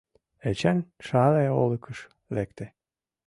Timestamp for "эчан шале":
0.49-1.43